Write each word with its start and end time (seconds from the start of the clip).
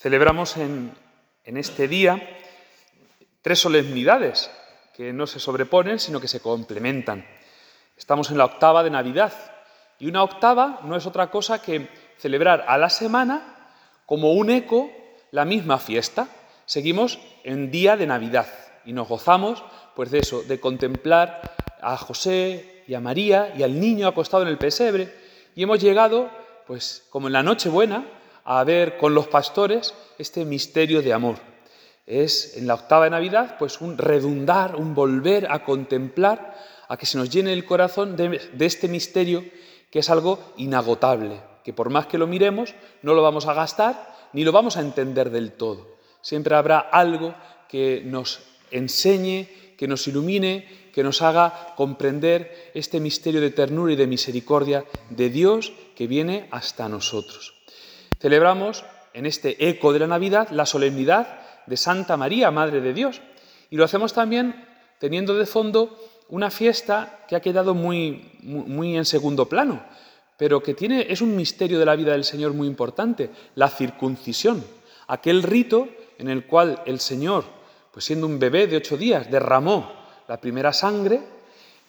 Celebramos 0.00 0.56
en, 0.56 0.96
este 1.44 1.86
día 1.86 2.26
tres 3.42 3.58
solemnidades 3.58 4.50
que 4.96 5.12
no 5.12 5.26
se 5.26 5.38
sobreponen, 5.38 5.98
sino 5.98 6.22
que 6.22 6.26
se 6.26 6.40
complementan. 6.40 7.26
Estamos 7.98 8.30
en 8.30 8.38
la 8.38 8.46
octava 8.46 8.82
de 8.82 8.88
Navidad 8.88 9.30
y 9.98 10.08
una 10.08 10.22
octava 10.22 10.80
no 10.84 10.96
es 10.96 11.04
otra 11.04 11.30
cosa 11.30 11.60
que 11.60 11.90
celebrar 12.16 12.64
a 12.66 12.78
la 12.78 12.88
semana 12.88 13.74
como 14.06 14.32
un 14.32 14.48
eco 14.48 14.90
la 15.32 15.44
misma 15.44 15.76
fiesta. 15.78 16.28
Seguimos 16.64 17.18
en 17.44 17.70
día 17.70 17.98
de 17.98 18.06
Navidad 18.06 18.46
y 18.86 18.94
nos 18.94 19.06
gozamos 19.06 19.62
pues 19.94 20.10
de 20.10 20.20
eso, 20.20 20.42
de 20.44 20.58
contemplar 20.60 21.42
a 21.82 21.98
José 21.98 22.84
y 22.88 22.94
a 22.94 23.00
María 23.00 23.52
y 23.54 23.64
al 23.64 23.78
niño 23.78 24.08
acostado 24.08 24.44
en 24.44 24.48
el 24.48 24.56
pesebre 24.56 25.14
y 25.54 25.62
hemos 25.62 25.78
llegado 25.78 26.30
pues 26.66 27.04
como 27.10 27.26
en 27.26 27.34
la 27.34 27.42
Nochebuena 27.42 28.06
a 28.44 28.64
ver 28.64 28.96
con 28.98 29.14
los 29.14 29.28
pastores 29.28 29.94
este 30.18 30.44
misterio 30.44 31.02
de 31.02 31.12
amor. 31.12 31.36
Es 32.06 32.56
en 32.56 32.66
la 32.66 32.74
octava 32.74 33.04
de 33.04 33.10
Navidad 33.10 33.56
pues 33.58 33.80
un 33.80 33.96
redundar, 33.98 34.76
un 34.76 34.94
volver 34.94 35.50
a 35.50 35.64
contemplar, 35.64 36.56
a 36.88 36.96
que 36.96 37.06
se 37.06 37.18
nos 37.18 37.30
llene 37.30 37.52
el 37.52 37.64
corazón 37.64 38.16
de, 38.16 38.40
de 38.52 38.66
este 38.66 38.88
misterio 38.88 39.44
que 39.90 40.00
es 40.00 40.10
algo 40.10 40.38
inagotable, 40.56 41.40
que 41.64 41.72
por 41.72 41.90
más 41.90 42.06
que 42.06 42.18
lo 42.18 42.26
miremos 42.26 42.74
no 43.02 43.14
lo 43.14 43.22
vamos 43.22 43.46
a 43.46 43.54
gastar 43.54 44.16
ni 44.32 44.44
lo 44.44 44.52
vamos 44.52 44.76
a 44.76 44.80
entender 44.80 45.30
del 45.30 45.52
todo. 45.52 45.96
Siempre 46.20 46.54
habrá 46.54 46.78
algo 46.78 47.34
que 47.68 48.02
nos 48.04 48.40
enseñe, 48.70 49.48
que 49.76 49.88
nos 49.88 50.06
ilumine, 50.06 50.90
que 50.92 51.02
nos 51.02 51.22
haga 51.22 51.74
comprender 51.76 52.72
este 52.74 53.00
misterio 53.00 53.40
de 53.40 53.50
ternura 53.50 53.92
y 53.92 53.96
de 53.96 54.06
misericordia 54.06 54.84
de 55.08 55.30
Dios 55.30 55.72
que 55.94 56.06
viene 56.06 56.48
hasta 56.50 56.88
nosotros. 56.88 57.59
Celebramos 58.20 58.84
en 59.14 59.26
este 59.26 59.68
eco 59.68 59.92
de 59.92 59.98
la 59.98 60.06
Navidad 60.06 60.50
la 60.50 60.66
solemnidad 60.66 61.40
de 61.66 61.76
Santa 61.76 62.16
María, 62.16 62.50
Madre 62.50 62.80
de 62.80 62.92
Dios, 62.92 63.22
y 63.70 63.76
lo 63.76 63.84
hacemos 63.84 64.12
también 64.12 64.66
teniendo 64.98 65.34
de 65.34 65.46
fondo 65.46 65.98
una 66.28 66.50
fiesta 66.50 67.24
que 67.26 67.34
ha 67.34 67.40
quedado 67.40 67.74
muy, 67.74 68.38
muy, 68.42 68.96
en 68.96 69.04
segundo 69.04 69.48
plano, 69.48 69.82
pero 70.36 70.62
que 70.62 70.74
tiene, 70.74 71.06
es 71.08 71.22
un 71.22 71.34
misterio 71.34 71.78
de 71.78 71.86
la 71.86 71.96
vida 71.96 72.12
del 72.12 72.24
Señor 72.24 72.52
muy 72.52 72.68
importante, 72.68 73.30
la 73.54 73.68
circuncisión, 73.68 74.62
aquel 75.08 75.42
rito 75.42 75.88
en 76.18 76.28
el 76.28 76.46
cual 76.46 76.82
el 76.86 77.00
Señor, 77.00 77.44
pues 77.90 78.04
siendo 78.04 78.26
un 78.26 78.38
bebé 78.38 78.66
de 78.66 78.76
ocho 78.76 78.96
días, 78.96 79.30
derramó 79.30 79.90
la 80.28 80.40
primera 80.40 80.72
sangre 80.72 81.20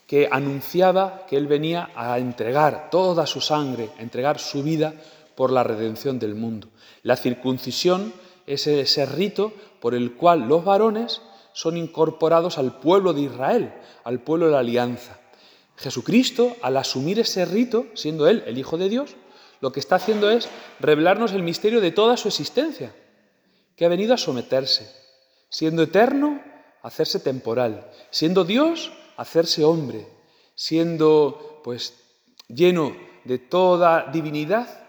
que 0.08 0.28
anunciaba 0.32 1.26
que 1.28 1.38
Él 1.38 1.48
venía 1.48 1.92
a 1.96 2.18
entregar 2.18 2.90
toda 2.90 3.28
su 3.28 3.42
sangre, 3.42 3.90
a 3.98 4.02
entregar 4.02 4.40
su 4.40 4.64
vida 4.64 4.94
por 5.42 5.52
la 5.52 5.64
redención 5.64 6.20
del 6.20 6.36
mundo. 6.36 6.68
La 7.02 7.18
circuncisión 7.18 8.14
es 8.46 8.68
ese 8.68 9.08
rito 9.08 9.52
por 9.80 9.96
el 9.96 10.14
cual 10.14 10.42
los 10.42 10.64
varones 10.64 11.20
son 11.54 11.78
incorporados 11.78 12.60
al 12.60 12.78
pueblo 12.78 13.12
de 13.12 13.22
Israel, 13.22 13.74
al 14.04 14.20
pueblo 14.20 14.46
de 14.46 14.52
la 14.52 14.60
alianza. 14.60 15.20
Jesucristo, 15.78 16.56
al 16.62 16.78
asumir 16.78 17.18
ese 17.18 17.44
rito, 17.46 17.88
siendo 17.96 18.28
Él 18.28 18.44
el 18.46 18.60
Hijo 18.60 18.78
de 18.78 18.88
Dios, 18.88 19.16
lo 19.62 19.72
que 19.72 19.80
está 19.80 19.96
haciendo 19.96 20.30
es 20.30 20.48
revelarnos 20.80 21.32
el 21.32 21.42
misterio 21.42 21.82
de 21.82 21.90
toda 21.90 22.18
su 22.18 22.28
existencia, 22.28 22.94
que 23.76 23.86
ha 23.86 23.90
venido 23.90 24.14
a 24.14 24.20
someterse, 24.20 24.96
siendo 25.50 25.82
eterno, 25.82 26.40
hacerse 26.84 27.20
temporal, 27.20 27.90
siendo 28.12 28.44
Dios, 28.44 28.92
hacerse 29.18 29.64
hombre, 29.64 30.08
siendo 30.54 31.62
pues 31.64 31.96
lleno 32.48 32.96
de 33.24 33.40
toda 33.40 34.12
divinidad, 34.12 34.81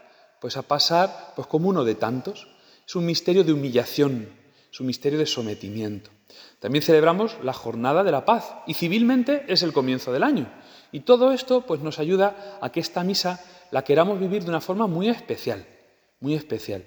pues 0.43 0.57
a 0.57 0.63
pasar 0.63 1.35
pues 1.37 1.47
como 1.47 1.69
uno 1.69 1.85
de 1.85 1.95
tantos. 1.95 2.49
Es 2.85 2.97
un 2.97 3.07
misterio 3.07 3.45
de 3.45 3.53
humillación, 3.53 4.29
es 4.73 4.81
un 4.81 4.89
misterio 4.89 5.21
de 5.21 5.25
sometimiento. 5.25 6.11
También 6.59 6.83
celebramos 6.83 7.37
la 7.45 7.53
jornada 7.53 8.03
de 8.03 8.11
la 8.11 8.25
paz 8.25 8.53
y 8.67 8.75
civilmente 8.75 9.45
es 9.47 9.63
el 9.63 9.73
comienzo 9.73 10.13
del 10.13 10.25
año. 10.25 10.53
Y 10.91 11.01
todo 11.01 11.31
esto 11.31 11.61
pues 11.65 11.81
nos 11.81 12.01
ayuda 12.01 12.59
a 12.61 12.73
que 12.73 12.81
esta 12.81 13.05
misa 13.05 13.41
la 13.71 13.85
queramos 13.85 14.19
vivir 14.19 14.43
de 14.43 14.49
una 14.49 14.61
forma 14.61 14.89
muy 14.89 15.09
especial, 15.09 15.65
muy 16.19 16.35
especial. 16.35 16.85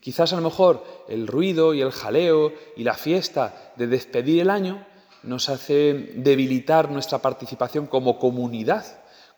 Quizás 0.00 0.34
a 0.34 0.36
lo 0.36 0.42
mejor 0.42 0.84
el 1.08 1.26
ruido 1.26 1.72
y 1.72 1.80
el 1.80 1.92
jaleo 1.92 2.52
y 2.76 2.84
la 2.84 2.94
fiesta 2.94 3.72
de 3.76 3.86
despedir 3.86 4.42
el 4.42 4.50
año 4.50 4.86
nos 5.22 5.48
hace 5.48 6.12
debilitar 6.16 6.90
nuestra 6.90 7.20
participación 7.20 7.86
como 7.86 8.18
comunidad, 8.18 8.84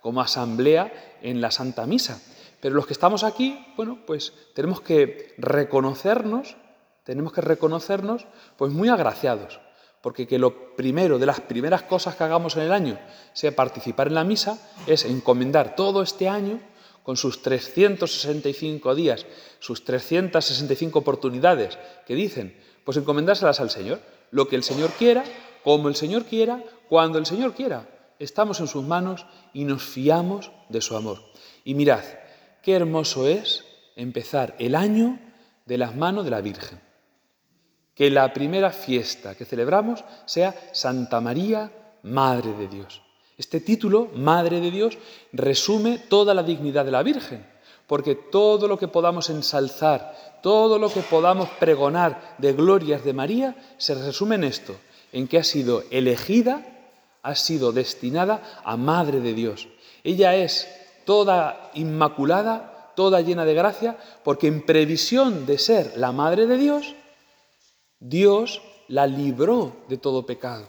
como 0.00 0.20
asamblea 0.20 1.18
en 1.22 1.40
la 1.40 1.52
Santa 1.52 1.86
Misa. 1.86 2.20
Pero 2.62 2.76
los 2.76 2.86
que 2.86 2.92
estamos 2.92 3.24
aquí, 3.24 3.58
bueno, 3.76 3.98
pues 4.06 4.32
tenemos 4.54 4.80
que 4.80 5.34
reconocernos, 5.36 6.54
tenemos 7.02 7.32
que 7.32 7.40
reconocernos 7.40 8.26
pues 8.56 8.72
muy 8.72 8.88
agraciados, 8.88 9.58
porque 10.00 10.28
que 10.28 10.38
lo 10.38 10.76
primero, 10.76 11.18
de 11.18 11.26
las 11.26 11.40
primeras 11.40 11.82
cosas 11.82 12.14
que 12.14 12.22
hagamos 12.22 12.56
en 12.56 12.62
el 12.62 12.72
año, 12.72 13.00
sea 13.32 13.56
participar 13.56 14.06
en 14.06 14.14
la 14.14 14.22
misa, 14.22 14.60
es 14.86 15.04
encomendar 15.04 15.74
todo 15.74 16.02
este 16.02 16.28
año 16.28 16.60
con 17.02 17.16
sus 17.16 17.42
365 17.42 18.94
días, 18.94 19.26
sus 19.58 19.84
365 19.84 21.00
oportunidades 21.00 21.76
que 22.06 22.14
dicen, 22.14 22.56
pues 22.84 22.96
encomendárselas 22.96 23.58
al 23.58 23.70
Señor. 23.70 23.98
Lo 24.30 24.46
que 24.46 24.54
el 24.54 24.62
Señor 24.62 24.90
quiera, 24.90 25.24
como 25.64 25.88
el 25.88 25.96
Señor 25.96 26.26
quiera, 26.26 26.62
cuando 26.88 27.18
el 27.18 27.26
Señor 27.26 27.54
quiera. 27.54 27.88
Estamos 28.20 28.60
en 28.60 28.68
sus 28.68 28.84
manos 28.84 29.26
y 29.52 29.64
nos 29.64 29.82
fiamos 29.82 30.52
de 30.68 30.80
su 30.80 30.96
amor. 30.96 31.18
Y 31.64 31.74
mirad, 31.74 32.04
qué 32.62 32.74
hermoso 32.74 33.26
es 33.26 33.64
empezar 33.96 34.54
el 34.58 34.74
año 34.74 35.18
de 35.66 35.78
las 35.78 35.94
manos 35.96 36.24
de 36.24 36.30
la 36.30 36.40
Virgen. 36.40 36.80
Que 37.94 38.10
la 38.10 38.32
primera 38.32 38.70
fiesta 38.70 39.34
que 39.34 39.44
celebramos 39.44 40.04
sea 40.24 40.54
Santa 40.72 41.20
María, 41.20 41.70
Madre 42.02 42.52
de 42.54 42.68
Dios. 42.68 43.02
Este 43.36 43.60
título, 43.60 44.10
Madre 44.14 44.60
de 44.60 44.70
Dios, 44.70 44.98
resume 45.32 45.98
toda 45.98 46.34
la 46.34 46.42
dignidad 46.42 46.84
de 46.84 46.90
la 46.90 47.02
Virgen, 47.02 47.46
porque 47.86 48.14
todo 48.14 48.68
lo 48.68 48.78
que 48.78 48.88
podamos 48.88 49.28
ensalzar, 49.30 50.40
todo 50.42 50.78
lo 50.78 50.92
que 50.92 51.00
podamos 51.00 51.48
pregonar 51.60 52.36
de 52.38 52.52
glorias 52.52 53.04
de 53.04 53.12
María, 53.12 53.56
se 53.78 53.94
resume 53.94 54.36
en 54.36 54.44
esto, 54.44 54.76
en 55.12 55.28
que 55.28 55.38
ha 55.38 55.44
sido 55.44 55.84
elegida, 55.90 56.64
ha 57.22 57.34
sido 57.34 57.72
destinada 57.72 58.60
a 58.64 58.76
Madre 58.76 59.20
de 59.20 59.34
Dios. 59.34 59.68
Ella 60.04 60.34
es 60.34 60.68
toda 61.04 61.70
inmaculada, 61.74 62.92
toda 62.94 63.20
llena 63.20 63.44
de 63.44 63.54
gracia, 63.54 63.96
porque 64.22 64.46
en 64.46 64.64
previsión 64.64 65.46
de 65.46 65.58
ser 65.58 65.92
la 65.96 66.12
Madre 66.12 66.46
de 66.46 66.58
Dios, 66.58 66.94
Dios 67.98 68.62
la 68.88 69.06
libró 69.06 69.76
de 69.88 69.96
todo 69.96 70.26
pecado. 70.26 70.66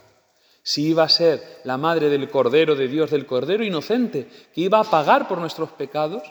Si 0.62 0.88
iba 0.88 1.04
a 1.04 1.10
ser 1.10 1.60
la 1.66 1.78
Madre 1.78 2.10
del 2.10 2.30
Cordero 2.30 2.76
de 2.76 2.88
Dios, 2.88 3.12
del 3.12 3.26
Cordero 3.26 3.64
inocente, 3.66 4.30
que 4.54 4.62
iba 4.62 4.80
a 4.80 4.86
pagar 4.86 5.28
por 5.28 5.38
nuestros 5.38 5.72
pecados, 5.72 6.24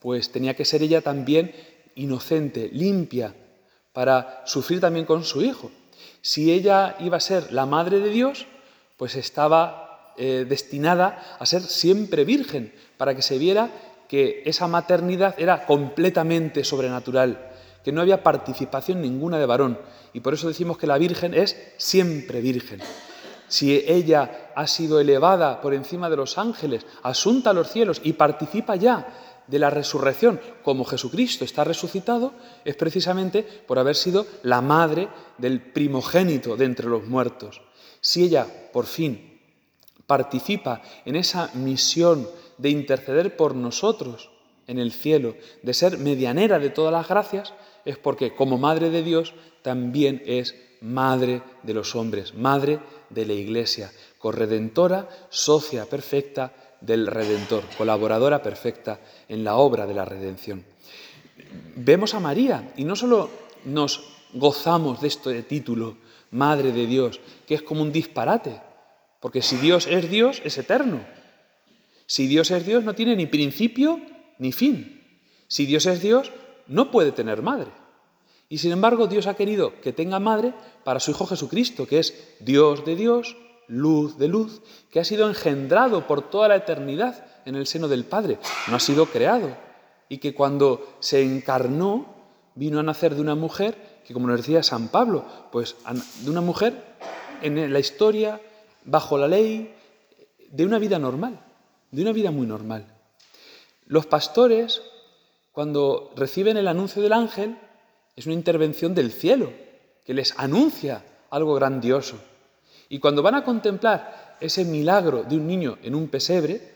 pues 0.00 0.32
tenía 0.32 0.54
que 0.54 0.64
ser 0.64 0.82
ella 0.82 1.02
también 1.02 1.54
inocente, 1.94 2.70
limpia, 2.72 3.34
para 3.92 4.42
sufrir 4.46 4.80
también 4.80 5.04
con 5.04 5.24
su 5.24 5.42
Hijo. 5.42 5.70
Si 6.22 6.52
ella 6.52 6.96
iba 7.00 7.16
a 7.16 7.20
ser 7.20 7.52
la 7.52 7.66
Madre 7.66 8.00
de 8.00 8.08
Dios, 8.08 8.46
pues 8.96 9.16
estaba 9.16 9.87
eh, 10.18 10.46
destinada 10.48 11.36
a 11.38 11.46
ser 11.46 11.62
siempre 11.62 12.24
virgen, 12.24 12.72
para 12.96 13.14
que 13.14 13.22
se 13.22 13.38
viera 13.38 13.70
que 14.08 14.42
esa 14.46 14.66
maternidad 14.66 15.34
era 15.38 15.66
completamente 15.66 16.64
sobrenatural, 16.64 17.52
que 17.84 17.92
no 17.92 18.00
había 18.00 18.22
participación 18.22 19.00
ninguna 19.00 19.38
de 19.38 19.46
varón. 19.46 19.78
Y 20.12 20.20
por 20.20 20.34
eso 20.34 20.48
decimos 20.48 20.78
que 20.78 20.86
la 20.86 20.98
Virgen 20.98 21.34
es 21.34 21.56
siempre 21.76 22.40
virgen. 22.40 22.80
Si 23.46 23.74
ella 23.86 24.50
ha 24.54 24.66
sido 24.66 25.00
elevada 25.00 25.60
por 25.60 25.72
encima 25.72 26.10
de 26.10 26.16
los 26.16 26.36
ángeles, 26.36 26.84
asunta 27.02 27.50
a 27.50 27.54
los 27.54 27.70
cielos 27.70 28.00
y 28.02 28.14
participa 28.14 28.76
ya 28.76 29.06
de 29.46 29.58
la 29.58 29.70
resurrección, 29.70 30.40
como 30.62 30.84
Jesucristo 30.84 31.44
está 31.44 31.64
resucitado, 31.64 32.32
es 32.64 32.76
precisamente 32.76 33.42
por 33.42 33.78
haber 33.78 33.96
sido 33.96 34.26
la 34.42 34.60
madre 34.60 35.08
del 35.38 35.60
primogénito 35.60 36.56
de 36.56 36.66
entre 36.66 36.88
los 36.88 37.06
muertos. 37.06 37.62
Si 38.00 38.24
ella, 38.24 38.46
por 38.72 38.84
fin, 38.84 39.27
participa 40.08 40.80
en 41.04 41.16
esa 41.16 41.50
misión 41.52 42.26
de 42.56 42.70
interceder 42.70 43.36
por 43.36 43.54
nosotros 43.54 44.30
en 44.66 44.78
el 44.78 44.90
cielo, 44.90 45.36
de 45.62 45.74
ser 45.74 45.98
medianera 45.98 46.58
de 46.58 46.70
todas 46.70 46.92
las 46.92 47.06
gracias, 47.06 47.52
es 47.84 47.98
porque 47.98 48.34
como 48.34 48.56
Madre 48.56 48.88
de 48.88 49.02
Dios 49.02 49.34
también 49.62 50.22
es 50.24 50.56
Madre 50.80 51.42
de 51.62 51.74
los 51.74 51.94
hombres, 51.94 52.34
Madre 52.34 52.80
de 53.10 53.26
la 53.26 53.34
Iglesia, 53.34 53.92
corredentora, 54.18 55.08
socia 55.28 55.84
perfecta 55.84 56.54
del 56.80 57.06
Redentor, 57.06 57.64
colaboradora 57.76 58.42
perfecta 58.42 59.00
en 59.28 59.44
la 59.44 59.56
obra 59.56 59.86
de 59.86 59.94
la 59.94 60.06
redención. 60.06 60.64
Vemos 61.76 62.14
a 62.14 62.20
María 62.20 62.72
y 62.76 62.84
no 62.84 62.96
solo 62.96 63.28
nos 63.66 64.04
gozamos 64.32 65.02
de 65.02 65.08
este 65.08 65.42
título, 65.42 65.98
Madre 66.30 66.72
de 66.72 66.86
Dios, 66.86 67.20
que 67.46 67.54
es 67.54 67.62
como 67.62 67.82
un 67.82 67.92
disparate, 67.92 68.67
porque 69.20 69.42
si 69.42 69.56
Dios 69.56 69.86
es 69.86 70.10
Dios, 70.10 70.40
es 70.44 70.58
eterno. 70.58 71.04
Si 72.06 72.26
Dios 72.26 72.50
es 72.50 72.64
Dios, 72.64 72.84
no 72.84 72.94
tiene 72.94 73.16
ni 73.16 73.26
principio 73.26 74.00
ni 74.38 74.52
fin. 74.52 75.02
Si 75.46 75.66
Dios 75.66 75.86
es 75.86 76.00
Dios, 76.00 76.32
no 76.66 76.90
puede 76.90 77.12
tener 77.12 77.42
madre. 77.42 77.70
Y 78.48 78.58
sin 78.58 78.72
embargo, 78.72 79.06
Dios 79.06 79.26
ha 79.26 79.34
querido 79.34 79.80
que 79.80 79.92
tenga 79.92 80.18
madre 80.20 80.54
para 80.84 81.00
su 81.00 81.10
Hijo 81.10 81.26
Jesucristo, 81.26 81.86
que 81.86 81.98
es 81.98 82.36
Dios 82.40 82.84
de 82.84 82.96
Dios, 82.96 83.36
luz 83.66 84.16
de 84.16 84.28
luz, 84.28 84.62
que 84.90 85.00
ha 85.00 85.04
sido 85.04 85.28
engendrado 85.28 86.06
por 86.06 86.30
toda 86.30 86.48
la 86.48 86.56
eternidad 86.56 87.26
en 87.44 87.56
el 87.56 87.66
seno 87.66 87.88
del 87.88 88.04
Padre, 88.04 88.38
no 88.68 88.76
ha 88.76 88.80
sido 88.80 89.06
creado. 89.06 89.56
Y 90.08 90.18
que 90.18 90.34
cuando 90.34 90.96
se 91.00 91.22
encarnó, 91.22 92.14
vino 92.54 92.80
a 92.80 92.82
nacer 92.82 93.14
de 93.14 93.20
una 93.20 93.34
mujer 93.34 94.00
que, 94.06 94.14
como 94.14 94.26
nos 94.26 94.38
decía 94.38 94.62
San 94.62 94.88
Pablo, 94.88 95.24
pues 95.52 95.76
de 96.22 96.30
una 96.30 96.40
mujer 96.40 96.96
en 97.42 97.70
la 97.72 97.78
historia, 97.78 98.40
bajo 98.88 99.18
la 99.18 99.28
ley, 99.28 99.74
de 100.50 100.64
una 100.64 100.78
vida 100.78 100.98
normal, 100.98 101.38
de 101.90 102.02
una 102.02 102.12
vida 102.12 102.30
muy 102.30 102.46
normal. 102.46 102.86
Los 103.86 104.06
pastores, 104.06 104.82
cuando 105.52 106.12
reciben 106.16 106.56
el 106.56 106.68
anuncio 106.68 107.02
del 107.02 107.12
ángel, 107.12 107.58
es 108.16 108.24
una 108.26 108.34
intervención 108.34 108.94
del 108.94 109.12
cielo, 109.12 109.52
que 110.04 110.14
les 110.14 110.34
anuncia 110.38 111.04
algo 111.30 111.54
grandioso. 111.54 112.18
Y 112.88 112.98
cuando 112.98 113.22
van 113.22 113.34
a 113.34 113.44
contemplar 113.44 114.36
ese 114.40 114.64
milagro 114.64 115.22
de 115.22 115.36
un 115.36 115.46
niño 115.46 115.78
en 115.82 115.94
un 115.94 116.08
pesebre, 116.08 116.72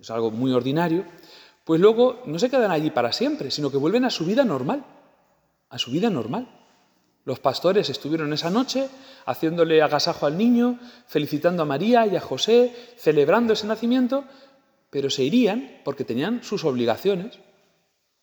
es 0.00 0.10
algo 0.10 0.30
muy 0.30 0.52
ordinario, 0.52 1.04
pues 1.64 1.80
luego 1.80 2.22
no 2.24 2.38
se 2.38 2.48
quedan 2.48 2.70
allí 2.70 2.90
para 2.90 3.12
siempre, 3.12 3.50
sino 3.50 3.70
que 3.70 3.76
vuelven 3.76 4.06
a 4.06 4.10
su 4.10 4.24
vida 4.24 4.44
normal, 4.44 4.84
a 5.68 5.78
su 5.78 5.90
vida 5.90 6.08
normal. 6.08 6.48
Los 7.24 7.38
pastores 7.38 7.88
estuvieron 7.88 8.32
esa 8.32 8.50
noche 8.50 8.88
haciéndole 9.26 9.80
agasajo 9.80 10.26
al 10.26 10.36
niño, 10.36 10.78
felicitando 11.06 11.62
a 11.62 11.66
María 11.66 12.06
y 12.06 12.16
a 12.16 12.20
José, 12.20 12.74
celebrando 12.96 13.52
ese 13.52 13.66
nacimiento, 13.66 14.24
pero 14.90 15.08
se 15.08 15.22
irían 15.22 15.80
porque 15.84 16.04
tenían 16.04 16.42
sus 16.42 16.64
obligaciones. 16.64 17.38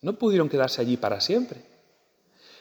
No 0.02 0.14
pudieron 0.14 0.50
quedarse 0.50 0.82
allí 0.82 0.98
para 0.98 1.22
siempre. 1.22 1.62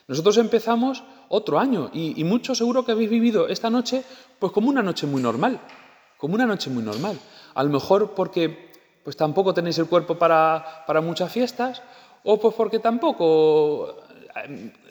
Nosotros 0.06 0.38
empezamos 0.38 1.04
otro 1.28 1.58
año 1.58 1.90
y, 1.92 2.24
muchos 2.24 2.58
seguro 2.58 2.84
que 2.84 2.92
habéis 2.92 3.10
vivido 3.10 3.48
esta 3.48 3.68
noche 3.68 4.02
pues 4.38 4.52
como 4.52 4.70
una 4.70 4.82
noche 4.82 5.06
muy 5.06 5.20
normal, 5.20 5.60
como 6.16 6.34
una 6.34 6.46
noche 6.46 6.70
muy 6.70 6.82
normal. 6.82 7.18
A 7.54 7.62
lo 7.62 7.68
mejor 7.68 8.14
porque 8.14 8.70
pues 9.04 9.16
tampoco 9.16 9.52
tenéis 9.52 9.78
el 9.78 9.86
cuerpo 9.86 10.16
para, 10.18 10.84
para 10.86 11.00
muchas 11.00 11.30
fiestas 11.30 11.82
o 12.24 12.40
pues 12.40 12.54
porque 12.54 12.78
tampoco, 12.78 13.96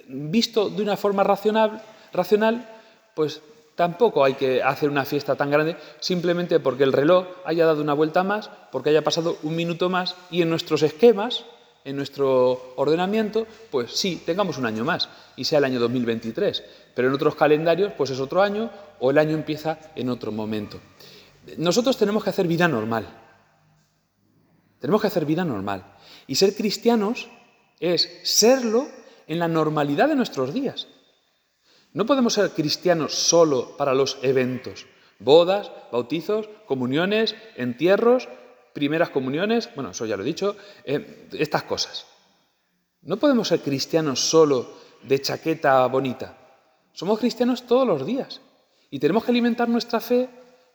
visto 0.07 0.69
de 0.69 0.83
una 0.83 0.97
forma 0.97 1.23
racional, 1.23 1.81
racional, 2.13 2.67
pues 3.15 3.41
tampoco 3.75 4.23
hay 4.23 4.33
que 4.33 4.63
hacer 4.63 4.89
una 4.89 5.05
fiesta 5.05 5.35
tan 5.35 5.51
grande 5.51 5.77
simplemente 5.99 6.59
porque 6.59 6.83
el 6.83 6.93
reloj 6.93 7.27
haya 7.45 7.65
dado 7.65 7.81
una 7.81 7.93
vuelta 7.93 8.23
más, 8.23 8.49
porque 8.71 8.89
haya 8.89 9.03
pasado 9.03 9.37
un 9.43 9.55
minuto 9.55 9.89
más 9.89 10.15
y 10.31 10.41
en 10.41 10.49
nuestros 10.49 10.83
esquemas 10.83 11.45
en 11.87 11.95
nuestro 11.95 12.73
ordenamiento, 12.75 13.47
pues 13.71 13.93
sí, 13.93 14.21
tengamos 14.25 14.57
un 14.57 14.65
año 14.65 14.83
más 14.83 15.07
y 15.37 15.45
sea 15.45 15.59
el 15.59 15.63
año 15.63 15.79
2023, 15.79 16.61
pero 16.93 17.07
en 17.07 17.13
otros 17.13 17.35
calendarios 17.35 17.93
pues 17.95 18.09
es 18.09 18.19
otro 18.19 18.41
año 18.41 18.69
o 18.99 19.09
el 19.09 19.17
año 19.17 19.35
empieza 19.35 19.79
en 19.95 20.09
otro 20.09 20.33
momento. 20.33 20.81
Nosotros 21.57 21.95
tenemos 21.95 22.25
que 22.25 22.31
hacer 22.31 22.45
vida 22.45 22.67
normal. 22.67 23.07
Tenemos 24.81 24.99
que 24.99 25.07
hacer 25.07 25.25
vida 25.25 25.45
normal. 25.45 25.85
Y 26.27 26.35
ser 26.35 26.53
cristianos 26.55 27.29
es 27.79 28.19
serlo 28.23 28.89
en 29.27 29.39
la 29.39 29.47
normalidad 29.47 30.07
de 30.07 30.15
nuestros 30.15 30.53
días. 30.53 30.87
No 31.93 32.05
podemos 32.05 32.33
ser 32.33 32.51
cristianos 32.51 33.13
solo 33.13 33.75
para 33.77 33.93
los 33.93 34.17
eventos, 34.21 34.85
bodas, 35.19 35.71
bautizos, 35.91 36.49
comuniones, 36.65 37.35
entierros, 37.55 38.27
primeras 38.73 39.09
comuniones, 39.09 39.69
bueno, 39.75 39.91
eso 39.91 40.05
ya 40.05 40.15
lo 40.17 40.23
he 40.23 40.25
dicho, 40.25 40.55
eh, 40.83 41.27
estas 41.33 41.63
cosas. 41.63 42.05
No 43.01 43.17
podemos 43.17 43.47
ser 43.47 43.61
cristianos 43.61 44.19
solo 44.19 44.67
de 45.03 45.21
chaqueta 45.21 45.85
bonita. 45.87 46.37
Somos 46.93 47.19
cristianos 47.19 47.63
todos 47.65 47.87
los 47.87 48.05
días 48.05 48.41
y 48.89 48.99
tenemos 48.99 49.23
que 49.23 49.31
alimentar 49.31 49.69
nuestra 49.69 49.99
fe 49.99 50.29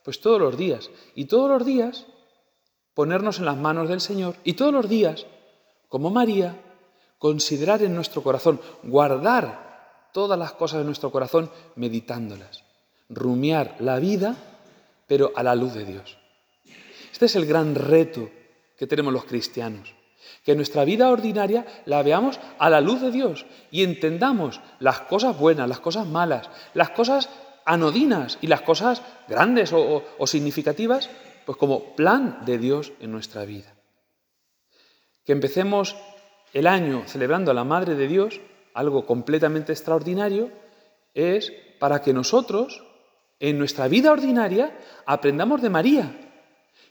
pues 0.04 0.20
todos 0.20 0.40
los 0.40 0.56
días 0.56 0.90
y 1.14 1.26
todos 1.26 1.48
los 1.48 1.64
días 1.64 2.06
ponernos 2.94 3.38
en 3.38 3.44
las 3.44 3.56
manos 3.56 3.88
del 3.88 4.00
Señor 4.00 4.36
y 4.44 4.54
todos 4.54 4.72
los 4.72 4.88
días, 4.88 5.26
como 5.88 6.10
María, 6.10 6.60
considerar 7.22 7.80
en 7.84 7.94
nuestro 7.94 8.20
corazón, 8.20 8.60
guardar 8.82 10.08
todas 10.12 10.36
las 10.36 10.54
cosas 10.54 10.80
de 10.80 10.84
nuestro 10.84 11.12
corazón 11.12 11.52
meditándolas, 11.76 12.64
rumiar 13.08 13.76
la 13.78 14.00
vida, 14.00 14.34
pero 15.06 15.30
a 15.36 15.44
la 15.44 15.54
luz 15.54 15.72
de 15.72 15.84
Dios. 15.84 16.18
Este 17.12 17.26
es 17.26 17.36
el 17.36 17.46
gran 17.46 17.76
reto 17.76 18.28
que 18.76 18.88
tenemos 18.88 19.12
los 19.12 19.24
cristianos. 19.24 19.94
Que 20.42 20.56
nuestra 20.56 20.84
vida 20.84 21.10
ordinaria 21.10 21.64
la 21.84 22.02
veamos 22.02 22.40
a 22.58 22.68
la 22.68 22.80
luz 22.80 23.00
de 23.00 23.12
Dios 23.12 23.46
y 23.70 23.84
entendamos 23.84 24.60
las 24.80 25.02
cosas 25.02 25.38
buenas, 25.38 25.68
las 25.68 25.78
cosas 25.78 26.08
malas, 26.08 26.50
las 26.74 26.90
cosas 26.90 27.28
anodinas 27.64 28.36
y 28.40 28.48
las 28.48 28.62
cosas 28.62 29.00
grandes 29.28 29.72
o, 29.72 30.02
o 30.18 30.26
significativas, 30.26 31.08
pues 31.46 31.56
como 31.56 31.94
plan 31.94 32.44
de 32.44 32.58
Dios 32.58 32.92
en 32.98 33.12
nuestra 33.12 33.44
vida. 33.44 33.76
Que 35.24 35.30
empecemos 35.30 35.94
el 36.52 36.66
año 36.66 37.04
celebrando 37.06 37.50
a 37.50 37.54
la 37.54 37.64
Madre 37.64 37.94
de 37.94 38.08
Dios, 38.08 38.40
algo 38.74 39.06
completamente 39.06 39.72
extraordinario, 39.72 40.50
es 41.14 41.52
para 41.78 42.02
que 42.02 42.12
nosotros, 42.12 42.82
en 43.40 43.58
nuestra 43.58 43.88
vida 43.88 44.12
ordinaria, 44.12 44.78
aprendamos 45.06 45.62
de 45.62 45.70
María, 45.70 46.16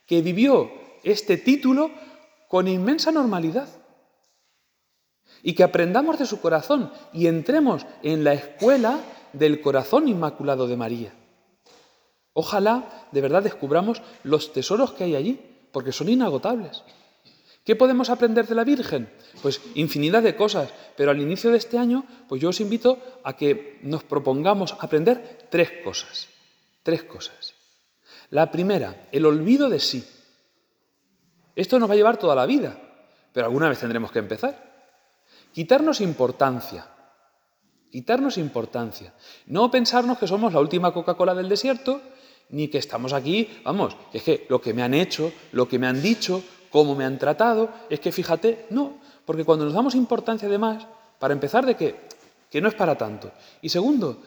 que 0.05 0.21
vivió 0.21 0.71
este 1.03 1.37
título 1.37 1.91
con 2.47 2.67
inmensa 2.67 3.11
normalidad. 3.11 3.69
Y 5.43 5.53
que 5.53 5.63
aprendamos 5.63 6.19
de 6.19 6.25
su 6.25 6.41
corazón 6.41 6.91
y 7.13 7.27
entremos 7.27 7.85
en 8.03 8.23
la 8.23 8.33
escuela 8.33 8.99
del 9.33 9.61
corazón 9.61 10.07
inmaculado 10.07 10.67
de 10.67 10.77
María. 10.77 11.13
Ojalá 12.33 13.07
de 13.11 13.21
verdad 13.21 13.41
descubramos 13.41 14.01
los 14.23 14.53
tesoros 14.53 14.91
que 14.91 15.05
hay 15.05 15.15
allí, 15.15 15.39
porque 15.71 15.91
son 15.91 16.09
inagotables. 16.09 16.83
¿Qué 17.63 17.75
podemos 17.75 18.09
aprender 18.09 18.47
de 18.47 18.55
la 18.55 18.63
Virgen? 18.63 19.11
Pues 19.41 19.61
infinidad 19.75 20.23
de 20.23 20.35
cosas, 20.35 20.73
pero 20.97 21.11
al 21.11 21.21
inicio 21.21 21.51
de 21.51 21.57
este 21.57 21.77
año, 21.77 22.05
pues 22.27 22.41
yo 22.41 22.49
os 22.49 22.59
invito 22.59 22.97
a 23.23 23.37
que 23.37 23.79
nos 23.83 24.03
propongamos 24.03 24.75
aprender 24.79 25.47
tres 25.51 25.71
cosas. 25.83 26.27
Tres 26.81 27.03
cosas. 27.03 27.53
La 28.31 28.49
primera, 28.49 29.07
el 29.11 29.25
olvido 29.25 29.69
de 29.69 29.79
sí. 29.79 30.03
Esto 31.55 31.77
nos 31.77 31.89
va 31.89 31.93
a 31.93 31.97
llevar 31.97 32.17
toda 32.17 32.35
la 32.35 32.47
vida, 32.47 32.81
pero 33.33 33.45
alguna 33.45 33.69
vez 33.69 33.79
tendremos 33.79 34.11
que 34.11 34.19
empezar. 34.19 34.71
Quitarnos 35.53 36.01
importancia. 36.01 36.87
Quitarnos 37.91 38.37
importancia. 38.37 39.13
No 39.45 39.69
pensarnos 39.69 40.17
que 40.17 40.27
somos 40.27 40.53
la 40.53 40.61
última 40.61 40.93
Coca-Cola 40.93 41.35
del 41.35 41.49
desierto, 41.49 42.01
ni 42.49 42.69
que 42.69 42.79
estamos 42.79 43.13
aquí, 43.13 43.61
vamos, 43.63 43.95
es 44.13 44.23
que 44.23 44.45
lo 44.49 44.59
que 44.61 44.73
me 44.73 44.81
han 44.81 44.93
hecho, 44.93 45.31
lo 45.51 45.67
que 45.67 45.77
me 45.77 45.87
han 45.87 46.01
dicho, 46.01 46.43
cómo 46.71 46.95
me 46.95 47.05
han 47.05 47.19
tratado, 47.19 47.69
es 47.89 47.99
que 47.99 48.11
fíjate, 48.11 48.65
no, 48.69 48.93
porque 49.25 49.45
cuando 49.45 49.65
nos 49.65 49.73
damos 49.73 49.93
importancia 49.93 50.47
además, 50.47 50.87
para 51.19 51.33
empezar 51.33 51.65
de 51.65 51.75
que, 51.75 51.95
que 52.49 52.61
no 52.61 52.67
es 52.67 52.73
para 52.73 52.97
tanto. 52.97 53.31
Y 53.61 53.69
segundo, 53.69 54.21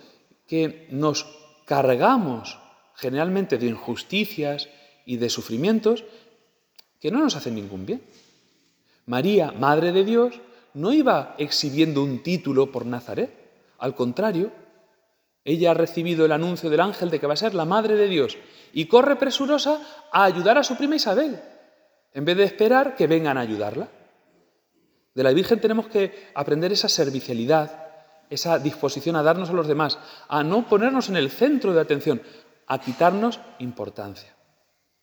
que 0.46 0.86
nos 0.90 1.26
cargamos 1.64 2.58
generalmente 2.94 3.58
de 3.58 3.66
injusticias 3.66 4.68
y 5.04 5.16
de 5.16 5.28
sufrimientos 5.28 6.04
que 7.00 7.10
no 7.10 7.18
nos 7.18 7.36
hacen 7.36 7.54
ningún 7.54 7.84
bien. 7.84 8.02
María, 9.06 9.52
Madre 9.52 9.92
de 9.92 10.04
Dios, 10.04 10.40
no 10.74 10.92
iba 10.92 11.34
exhibiendo 11.38 12.02
un 12.02 12.22
título 12.22 12.72
por 12.72 12.86
Nazaret. 12.86 13.30
Al 13.78 13.94
contrario, 13.94 14.52
ella 15.44 15.72
ha 15.72 15.74
recibido 15.74 16.24
el 16.24 16.32
anuncio 16.32 16.70
del 16.70 16.80
ángel 16.80 17.10
de 17.10 17.20
que 17.20 17.26
va 17.26 17.34
a 17.34 17.36
ser 17.36 17.54
la 17.54 17.66
Madre 17.66 17.96
de 17.96 18.08
Dios 18.08 18.38
y 18.72 18.86
corre 18.86 19.16
presurosa 19.16 19.80
a 20.10 20.24
ayudar 20.24 20.56
a 20.56 20.64
su 20.64 20.76
prima 20.76 20.96
Isabel, 20.96 21.40
en 22.14 22.24
vez 22.24 22.36
de 22.36 22.44
esperar 22.44 22.94
que 22.94 23.08
vengan 23.08 23.36
a 23.36 23.42
ayudarla. 23.42 23.88
De 25.14 25.22
la 25.22 25.32
Virgen 25.32 25.60
tenemos 25.60 25.88
que 25.88 26.30
aprender 26.34 26.72
esa 26.72 26.88
servicialidad, 26.88 27.86
esa 28.30 28.58
disposición 28.58 29.16
a 29.16 29.22
darnos 29.22 29.50
a 29.50 29.52
los 29.52 29.66
demás, 29.66 29.98
a 30.28 30.42
no 30.42 30.66
ponernos 30.66 31.08
en 31.08 31.16
el 31.16 31.30
centro 31.30 31.72
de 31.72 31.80
atención, 31.80 32.22
a 32.66 32.80
quitarnos 32.80 33.40
importancia, 33.58 34.34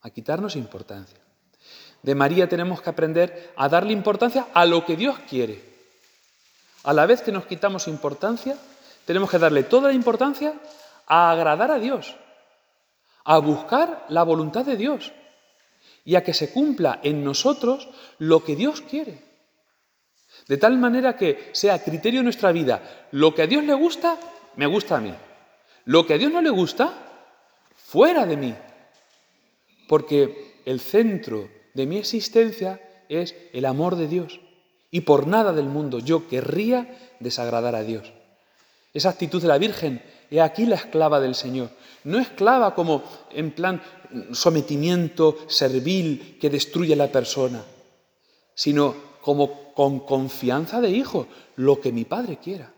a 0.01 0.09
quitarnos 0.09 0.55
importancia. 0.55 1.19
De 2.01 2.15
María 2.15 2.49
tenemos 2.49 2.81
que 2.81 2.89
aprender 2.89 3.53
a 3.55 3.69
darle 3.69 3.93
importancia 3.93 4.47
a 4.53 4.65
lo 4.65 4.85
que 4.85 4.95
Dios 4.95 5.19
quiere. 5.29 5.61
A 6.83 6.93
la 6.93 7.05
vez 7.05 7.21
que 7.21 7.31
nos 7.31 7.45
quitamos 7.45 7.87
importancia, 7.87 8.57
tenemos 9.05 9.29
que 9.29 9.37
darle 9.37 9.63
toda 9.63 9.89
la 9.89 9.93
importancia 9.93 10.53
a 11.05 11.29
agradar 11.31 11.71
a 11.71 11.77
Dios, 11.77 12.15
a 13.23 13.37
buscar 13.37 14.05
la 14.09 14.23
voluntad 14.23 14.65
de 14.65 14.77
Dios 14.77 15.13
y 16.03 16.15
a 16.15 16.23
que 16.23 16.33
se 16.33 16.51
cumpla 16.51 16.99
en 17.03 17.23
nosotros 17.23 17.89
lo 18.17 18.43
que 18.43 18.55
Dios 18.55 18.81
quiere. 18.81 19.19
De 20.47 20.57
tal 20.57 20.77
manera 20.77 21.15
que 21.15 21.49
sea 21.53 21.83
criterio 21.83 22.21
de 22.21 22.25
nuestra 22.25 22.51
vida, 22.51 23.07
lo 23.11 23.35
que 23.35 23.43
a 23.43 23.47
Dios 23.47 23.63
le 23.63 23.73
gusta, 23.73 24.17
me 24.55 24.65
gusta 24.65 24.97
a 24.97 25.01
mí. 25.01 25.13
Lo 25.85 26.05
que 26.05 26.15
a 26.15 26.17
Dios 26.17 26.31
no 26.31 26.41
le 26.41 26.49
gusta, 26.49 26.93
fuera 27.75 28.25
de 28.25 28.37
mí, 28.37 28.55
porque 29.87 30.61
el 30.65 30.79
centro 30.79 31.49
de 31.73 31.85
mi 31.85 31.97
existencia 31.97 32.81
es 33.09 33.35
el 33.53 33.65
amor 33.65 33.95
de 33.95 34.07
Dios 34.07 34.39
y 34.89 35.01
por 35.01 35.27
nada 35.27 35.53
del 35.53 35.65
mundo 35.65 35.99
yo 35.99 36.27
querría 36.27 37.13
desagradar 37.19 37.75
a 37.75 37.83
Dios. 37.83 38.11
Esa 38.93 39.09
actitud 39.09 39.41
de 39.41 39.47
la 39.47 39.57
Virgen, 39.57 40.01
he 40.31 40.41
aquí 40.41 40.65
la 40.65 40.75
esclava 40.75 41.19
del 41.19 41.35
Señor. 41.35 41.69
No 42.05 42.17
esclava 42.17 42.73
como 42.73 43.03
en 43.31 43.51
plan 43.51 43.81
sometimiento 44.31 45.37
servil 45.47 46.37
que 46.39 46.49
destruye 46.49 46.93
a 46.93 46.97
la 46.97 47.11
persona, 47.11 47.63
sino 48.55 48.95
como 49.21 49.73
con 49.73 49.99
confianza 49.99 50.81
de 50.81 50.89
hijo, 50.89 51.27
lo 51.57 51.79
que 51.79 51.91
mi 51.91 52.05
padre 52.05 52.37
quiera. 52.37 52.73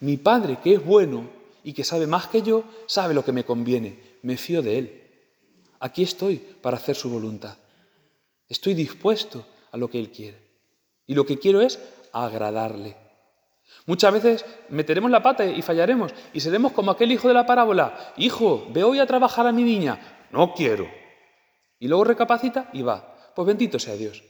Mi 0.00 0.16
padre, 0.16 0.58
que 0.62 0.74
es 0.74 0.84
bueno 0.84 1.28
y 1.62 1.74
que 1.74 1.84
sabe 1.84 2.06
más 2.06 2.26
que 2.26 2.42
yo, 2.42 2.64
sabe 2.86 3.14
lo 3.14 3.24
que 3.24 3.32
me 3.32 3.44
conviene. 3.44 3.98
Me 4.22 4.36
fío 4.36 4.62
de 4.62 4.78
él. 4.78 5.02
Aquí 5.78 6.02
estoy 6.02 6.36
para 6.36 6.78
hacer 6.78 6.96
su 6.96 7.10
voluntad. 7.10 7.56
Estoy 8.48 8.74
dispuesto 8.74 9.44
a 9.70 9.76
lo 9.76 9.88
que 9.88 9.98
él 9.98 10.10
quiere. 10.10 10.38
Y 11.06 11.14
lo 11.14 11.26
que 11.26 11.38
quiero 11.38 11.60
es 11.60 11.78
agradarle. 12.12 12.96
Muchas 13.86 14.12
veces 14.12 14.44
meteremos 14.68 15.10
la 15.10 15.22
pata 15.22 15.44
y 15.44 15.60
fallaremos 15.62 16.12
y 16.32 16.40
seremos 16.40 16.72
como 16.72 16.90
aquel 16.90 17.10
hijo 17.10 17.28
de 17.28 17.34
la 17.34 17.46
parábola. 17.46 18.12
Hijo, 18.16 18.66
ve 18.70 18.84
hoy 18.84 19.00
a 19.00 19.06
trabajar 19.06 19.46
a 19.46 19.52
mi 19.52 19.64
niña. 19.64 20.26
No 20.30 20.54
quiero. 20.54 20.88
Y 21.78 21.88
luego 21.88 22.04
recapacita 22.04 22.70
y 22.72 22.82
va. 22.82 23.16
Pues 23.34 23.46
bendito 23.46 23.78
sea 23.78 23.96
Dios. 23.96 24.22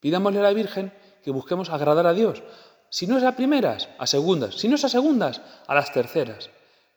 Pidámosle 0.00 0.40
a 0.40 0.42
la 0.42 0.52
Virgen 0.52 0.92
que 1.22 1.30
busquemos 1.30 1.70
agradar 1.70 2.06
a 2.06 2.12
Dios. 2.12 2.42
Si 2.90 3.06
no 3.06 3.16
es 3.16 3.24
a 3.24 3.36
primeras, 3.36 3.88
a 3.98 4.06
segundas. 4.06 4.56
Si 4.56 4.68
no 4.68 4.74
es 4.74 4.84
a 4.84 4.90
segundas, 4.90 5.40
a 5.66 5.74
las 5.74 5.92
terceras. 5.92 6.50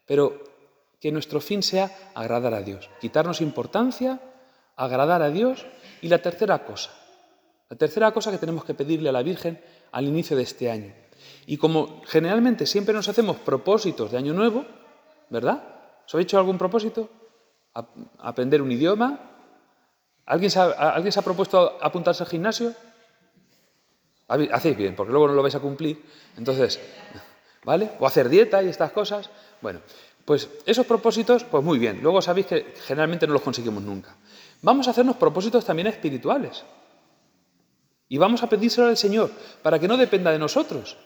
Pero 0.05 0.43
que 0.99 1.11
nuestro 1.11 1.39
fin 1.39 1.63
sea 1.63 2.11
agradar 2.15 2.53
a 2.53 2.61
Dios. 2.61 2.89
Quitarnos 2.99 3.39
importancia, 3.39 4.19
agradar 4.75 5.21
a 5.21 5.29
Dios. 5.29 5.65
Y 6.01 6.09
la 6.09 6.21
tercera 6.21 6.65
cosa. 6.65 6.91
La 7.69 7.77
tercera 7.77 8.11
cosa 8.11 8.31
que 8.31 8.37
tenemos 8.37 8.65
que 8.65 8.73
pedirle 8.73 9.07
a 9.07 9.13
la 9.13 9.23
Virgen 9.23 9.61
al 9.91 10.05
inicio 10.05 10.35
de 10.35 10.43
este 10.43 10.69
año 10.69 11.06
y 11.45 11.57
como 11.57 12.01
generalmente 12.05 12.65
siempre 12.65 12.93
nos 12.93 13.07
hacemos 13.09 13.37
propósitos 13.37 14.11
de 14.11 14.17
año 14.17 14.33
nuevo, 14.33 14.65
¿verdad? 15.29 15.63
¿Os 16.05 16.13
habéis 16.13 16.27
hecho 16.27 16.37
algún 16.37 16.57
propósito? 16.57 17.09
¿Aprender 18.19 18.61
un 18.61 18.71
idioma? 18.71 19.19
¿Alguien 20.25 20.51
se, 20.51 20.59
ha, 20.59 20.65
¿Alguien 20.65 21.11
se 21.11 21.19
ha 21.19 21.23
propuesto 21.23 21.77
apuntarse 21.81 22.23
al 22.23 22.29
gimnasio? 22.29 22.73
Hacéis 24.27 24.75
bien, 24.75 24.95
porque 24.95 25.11
luego 25.11 25.27
no 25.27 25.33
lo 25.33 25.41
vais 25.41 25.55
a 25.55 25.59
cumplir. 25.59 26.03
Entonces, 26.37 26.79
¿vale? 27.63 27.91
O 27.99 28.07
hacer 28.07 28.27
dieta 28.27 28.61
y 28.61 28.67
estas 28.67 28.91
cosas. 28.91 29.29
Bueno, 29.61 29.79
pues 30.25 30.49
esos 30.65 30.85
propósitos, 30.85 31.45
pues 31.45 31.63
muy 31.63 31.79
bien. 31.79 32.01
Luego 32.01 32.21
sabéis 32.21 32.47
que 32.47 32.73
generalmente 32.85 33.25
no 33.27 33.33
los 33.33 33.41
conseguimos 33.41 33.83
nunca. 33.83 34.15
Vamos 34.61 34.87
a 34.87 34.91
hacernos 34.91 35.15
propósitos 35.15 35.63
también 35.63 35.87
espirituales. 35.87 36.65
Y 38.09 38.17
vamos 38.17 38.43
a 38.43 38.49
pedírselo 38.49 38.87
al 38.87 38.97
Señor 38.97 39.31
para 39.61 39.79
que 39.79 39.87
no 39.87 39.97
dependa 39.97 40.31
de 40.31 40.39
nosotros, 40.39 40.97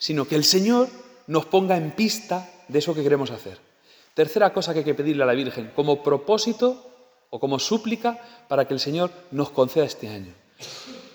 sino 0.00 0.26
que 0.26 0.34
el 0.34 0.44
Señor 0.44 0.88
nos 1.26 1.44
ponga 1.46 1.76
en 1.76 1.92
pista 1.92 2.50
de 2.66 2.78
eso 2.78 2.94
que 2.94 3.02
queremos 3.02 3.30
hacer. 3.30 3.60
Tercera 4.14 4.52
cosa 4.52 4.72
que 4.72 4.80
hay 4.80 4.84
que 4.84 4.94
pedirle 4.94 5.22
a 5.22 5.26
la 5.26 5.34
Virgen, 5.34 5.70
como 5.76 6.02
propósito 6.02 6.90
o 7.28 7.38
como 7.38 7.58
súplica 7.58 8.18
para 8.48 8.66
que 8.66 8.74
el 8.74 8.80
Señor 8.80 9.12
nos 9.30 9.50
conceda 9.50 9.84
este 9.84 10.08
año. 10.08 10.32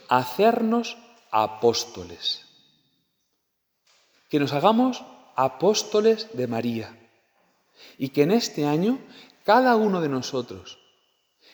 Hacernos 0.08 0.98
apóstoles. 1.32 2.46
Que 4.30 4.39
nos 4.39 4.54
hagamos 4.54 5.04
apóstoles 5.36 6.30
de 6.34 6.48
María. 6.48 6.96
Y 7.98 8.10
que 8.10 8.22
en 8.22 8.32
este 8.32 8.68
año 8.68 9.00
cada 9.44 9.75
uno 9.75 10.00
de 10.00 10.10
nosotros, 10.10 10.77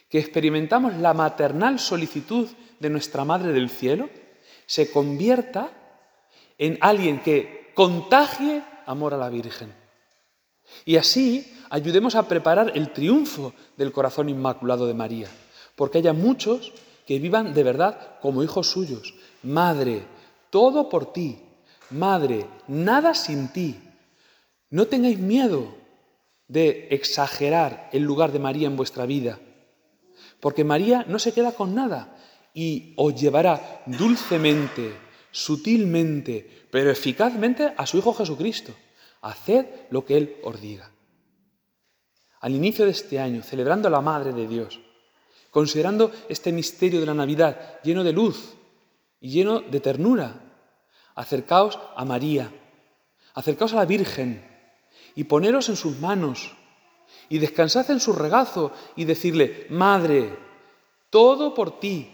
que 0.10 0.20
experimentamos 0.20 0.96
la 0.96 1.14
maternal 1.14 1.80
solicitud 1.80 2.50
de 2.80 2.90
nuestra 2.90 3.24
Madre 3.24 3.54
del 3.54 3.70
Cielo, 3.70 4.10
se 4.66 4.92
convierta 4.92 5.72
en 6.62 6.78
alguien 6.80 7.20
que 7.22 7.72
contagie 7.74 8.62
amor 8.86 9.16
a 9.16 9.18
la 9.18 9.30
Virgen. 9.30 9.74
Y 10.86 10.98
así 10.98 11.52
ayudemos 11.72 12.14
a 12.14 12.28
preparar 12.28 12.74
el 12.76 12.94
triunfo 12.94 13.54
del 13.78 13.92
corazón 13.92 14.30
inmaculado 14.30 14.86
de 14.86 14.94
María, 14.94 15.28
porque 15.76 15.98
haya 15.98 16.14
muchos 16.14 16.72
que 17.08 17.18
vivan 17.18 17.56
de 17.56 17.64
verdad 17.64 18.20
como 18.22 18.44
hijos 18.44 18.70
suyos. 18.70 19.16
Madre, 19.42 20.04
todo 20.52 20.88
por 20.88 21.12
ti. 21.12 21.40
Madre, 21.90 22.46
nada 22.68 23.16
sin 23.16 23.48
ti. 23.52 23.80
No 24.70 24.86
tengáis 24.86 25.18
miedo 25.18 25.74
de 26.48 26.90
exagerar 26.92 27.90
el 27.92 28.04
lugar 28.04 28.32
de 28.32 28.38
María 28.38 28.68
en 28.68 28.78
vuestra 28.78 29.08
vida, 29.08 29.40
porque 30.40 30.64
María 30.64 31.06
no 31.08 31.18
se 31.18 31.34
queda 31.34 31.54
con 31.54 31.74
nada 31.74 32.16
y 32.54 32.94
os 32.98 33.20
llevará 33.20 33.82
dulcemente, 33.88 34.94
sutilmente, 35.32 36.68
pero 36.70 36.92
eficazmente 36.92 37.74
a 37.76 37.86
su 37.86 37.98
Hijo 37.98 38.14
Jesucristo. 38.14 38.74
Haced 39.22 39.66
lo 39.90 40.06
que 40.06 40.18
Él 40.18 40.36
os 40.44 40.60
diga. 40.60 40.92
Al 42.42 42.56
inicio 42.56 42.86
de 42.86 42.92
este 42.92 43.20
año, 43.20 43.44
celebrando 43.44 43.88
a 43.88 43.92
la 43.92 44.02
Madre 44.02 44.34
de 44.34 44.48
Dios, 44.48 44.80
considerando 45.52 46.12
este 46.28 46.52
misterio 46.52 47.00
de 47.00 47.06
la 47.06 47.14
Navidad 47.14 47.80
lleno 47.84 48.04
de 48.04 48.14
luz 48.14 48.56
y 49.20 49.30
lleno 49.30 49.60
de 49.62 49.80
ternura, 49.80 50.42
acercaos 51.14 51.78
a 51.96 52.04
María, 52.04 52.52
acercaos 53.36 53.74
a 53.74 53.78
la 53.78 53.86
Virgen 53.86 54.44
y 55.16 55.26
poneros 55.26 55.70
en 55.70 55.76
sus 55.76 56.00
manos 56.00 56.56
y 57.30 57.38
descansad 57.38 57.90
en 57.92 58.00
su 58.00 58.14
regazo 58.14 58.72
y 58.96 59.06
decirle, 59.06 59.68
Madre, 59.70 60.38
todo 61.10 61.54
por 61.54 61.80
ti, 61.80 62.12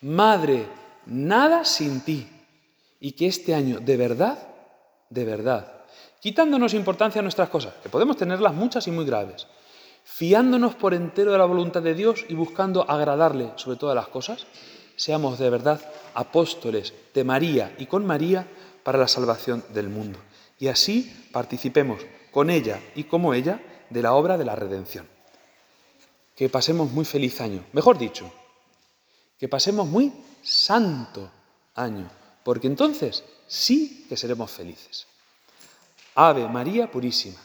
Madre, 0.00 0.66
nada 1.06 1.64
sin 1.64 2.00
ti 2.00 2.28
y 3.00 3.12
que 3.12 3.26
este 3.26 3.54
año 3.54 3.80
de 3.80 3.96
verdad, 3.96 4.38
de 5.10 5.24
verdad, 5.24 5.84
quitándonos 6.20 6.74
importancia 6.74 7.18
a 7.18 7.22
nuestras 7.22 7.48
cosas, 7.48 7.74
que 7.82 7.88
podemos 7.88 8.16
tenerlas 8.16 8.54
muchas 8.54 8.86
y 8.86 8.90
muy 8.90 9.04
graves, 9.04 9.46
fiándonos 10.04 10.74
por 10.74 10.94
entero 10.94 11.32
de 11.32 11.38
la 11.38 11.44
voluntad 11.44 11.82
de 11.82 11.94
Dios 11.94 12.24
y 12.28 12.34
buscando 12.34 12.88
agradarle 12.88 13.52
sobre 13.56 13.76
todas 13.76 13.96
las 13.96 14.08
cosas, 14.08 14.46
seamos 14.96 15.38
de 15.38 15.50
verdad 15.50 15.80
apóstoles 16.14 16.94
de 17.12 17.24
María 17.24 17.74
y 17.78 17.86
con 17.86 18.06
María 18.06 18.46
para 18.82 18.98
la 18.98 19.08
salvación 19.08 19.64
del 19.72 19.88
mundo. 19.88 20.18
Y 20.58 20.68
así 20.68 21.28
participemos 21.32 22.02
con 22.30 22.50
ella 22.50 22.80
y 22.94 23.04
como 23.04 23.34
ella 23.34 23.60
de 23.90 24.02
la 24.02 24.14
obra 24.14 24.38
de 24.38 24.44
la 24.44 24.54
redención. 24.54 25.08
Que 26.36 26.48
pasemos 26.48 26.90
muy 26.90 27.04
feliz 27.04 27.40
año. 27.40 27.64
Mejor 27.72 27.98
dicho, 27.98 28.32
que 29.38 29.48
pasemos 29.48 29.88
muy 29.88 30.12
santo 30.42 31.30
año, 31.74 32.10
porque 32.44 32.66
entonces 32.66 33.24
sí 33.46 34.06
que 34.08 34.16
seremos 34.16 34.50
felices. 34.50 35.06
Ave 36.14 36.46
María 36.48 36.90
Purísima. 36.90 37.40